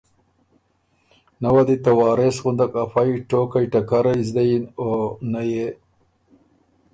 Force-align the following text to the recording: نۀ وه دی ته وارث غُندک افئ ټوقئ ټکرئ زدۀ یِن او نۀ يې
نۀ 1.41 1.49
وه 1.53 1.63
دی 1.67 1.75
ته 1.83 1.91
وارث 1.99 2.37
غُندک 2.43 2.73
افئ 2.83 3.11
ټوقئ 3.29 3.65
ټکرئ 3.71 4.19
زدۀ 4.27 4.43
یِن 4.49 4.63
او 4.79 4.89
نۀ 5.31 5.41
يې 5.51 5.67